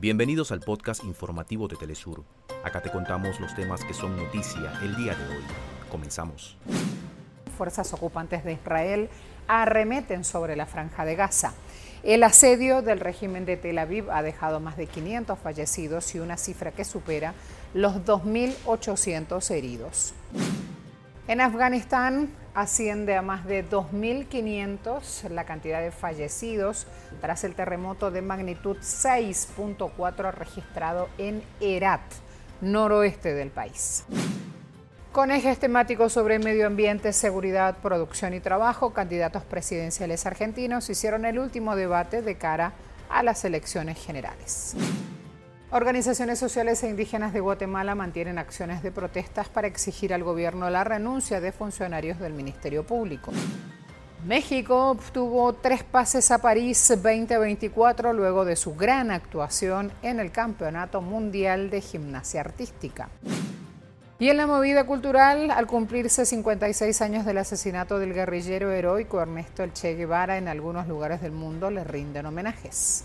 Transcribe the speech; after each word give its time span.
Bienvenidos 0.00 0.52
al 0.52 0.60
podcast 0.60 1.02
informativo 1.02 1.66
de 1.66 1.74
Telesur. 1.74 2.22
Acá 2.62 2.80
te 2.80 2.88
contamos 2.88 3.40
los 3.40 3.52
temas 3.56 3.84
que 3.84 3.92
son 3.92 4.16
noticia 4.16 4.72
el 4.80 4.94
día 4.94 5.12
de 5.12 5.24
hoy. 5.24 5.42
Comenzamos. 5.90 6.56
Fuerzas 7.56 7.92
ocupantes 7.92 8.44
de 8.44 8.52
Israel 8.52 9.08
arremeten 9.48 10.22
sobre 10.22 10.54
la 10.54 10.66
franja 10.66 11.04
de 11.04 11.16
Gaza. 11.16 11.52
El 12.04 12.22
asedio 12.22 12.80
del 12.80 13.00
régimen 13.00 13.44
de 13.44 13.56
Tel 13.56 13.76
Aviv 13.76 14.08
ha 14.12 14.22
dejado 14.22 14.60
más 14.60 14.76
de 14.76 14.86
500 14.86 15.36
fallecidos 15.36 16.14
y 16.14 16.20
una 16.20 16.36
cifra 16.36 16.70
que 16.70 16.84
supera 16.84 17.34
los 17.74 17.94
2.800 17.96 19.50
heridos. 19.50 20.14
En 21.28 21.42
Afganistán 21.42 22.30
asciende 22.54 23.14
a 23.14 23.20
más 23.20 23.44
de 23.44 23.62
2.500 23.62 25.28
la 25.28 25.44
cantidad 25.44 25.82
de 25.82 25.90
fallecidos 25.90 26.86
tras 27.20 27.44
el 27.44 27.54
terremoto 27.54 28.10
de 28.10 28.22
magnitud 28.22 28.78
6.4 28.78 30.32
registrado 30.32 31.10
en 31.18 31.42
Herat, 31.60 32.00
noroeste 32.62 33.34
del 33.34 33.50
país. 33.50 34.06
Con 35.12 35.30
ejes 35.30 35.58
temáticos 35.58 36.14
sobre 36.14 36.38
medio 36.38 36.66
ambiente, 36.66 37.12
seguridad, 37.12 37.76
producción 37.82 38.32
y 38.32 38.40
trabajo, 38.40 38.94
candidatos 38.94 39.42
presidenciales 39.42 40.24
argentinos 40.24 40.88
hicieron 40.88 41.26
el 41.26 41.38
último 41.38 41.76
debate 41.76 42.22
de 42.22 42.38
cara 42.38 42.72
a 43.10 43.22
las 43.22 43.44
elecciones 43.44 44.02
generales. 44.02 44.74
Organizaciones 45.70 46.38
sociales 46.38 46.82
e 46.82 46.88
indígenas 46.88 47.34
de 47.34 47.40
Guatemala 47.40 47.94
mantienen 47.94 48.38
acciones 48.38 48.82
de 48.82 48.90
protestas 48.90 49.50
para 49.50 49.66
exigir 49.66 50.14
al 50.14 50.24
gobierno 50.24 50.70
la 50.70 50.82
renuncia 50.82 51.42
de 51.42 51.52
funcionarios 51.52 52.18
del 52.18 52.32
Ministerio 52.32 52.86
Público. 52.86 53.32
México 54.24 54.88
obtuvo 54.88 55.52
tres 55.52 55.84
pases 55.84 56.30
a 56.30 56.38
París 56.38 56.88
2024 56.88 58.14
luego 58.14 58.46
de 58.46 58.56
su 58.56 58.76
gran 58.76 59.10
actuación 59.10 59.92
en 60.00 60.20
el 60.20 60.32
Campeonato 60.32 61.02
Mundial 61.02 61.68
de 61.68 61.82
Gimnasia 61.82 62.40
Artística. 62.40 63.10
Y 64.18 64.30
en 64.30 64.38
la 64.38 64.46
movida 64.46 64.86
cultural, 64.86 65.50
al 65.50 65.66
cumplirse 65.66 66.24
56 66.24 67.02
años 67.02 67.26
del 67.26 67.36
asesinato 67.36 67.98
del 67.98 68.14
guerrillero 68.14 68.72
heroico 68.72 69.20
Ernesto 69.20 69.62
El 69.62 69.74
Che 69.74 69.94
Guevara, 69.96 70.38
en 70.38 70.48
algunos 70.48 70.88
lugares 70.88 71.20
del 71.20 71.32
mundo 71.32 71.70
le 71.70 71.84
rinden 71.84 72.24
homenajes. 72.24 73.04